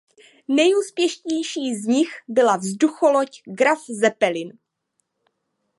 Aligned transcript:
Nejúspěšnější 0.47 1.75
z 1.75 1.85
nich 1.87 2.09
byla 2.27 2.57
vzducholoď 2.57 3.29
"Graf 3.45 3.79
Zeppelin". 3.89 4.57